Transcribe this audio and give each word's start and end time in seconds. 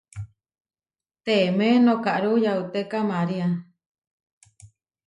Teemé 1.25 1.69
nokáru 1.87 2.31
yauteka 2.45 2.99
María. 3.11 3.47